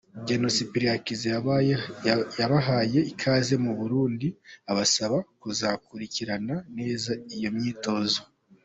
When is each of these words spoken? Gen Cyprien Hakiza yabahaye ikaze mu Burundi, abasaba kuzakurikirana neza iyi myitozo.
Gen 0.25 0.43
Cyprien 0.55 0.91
Hakiza 0.95 1.27
yabahaye 2.41 2.99
ikaze 3.11 3.53
mu 3.63 3.71
Burundi, 3.79 4.27
abasaba 4.71 5.17
kuzakurikirana 5.41 6.55
neza 6.77 7.11
iyi 7.35 7.49
myitozo. 7.57 8.21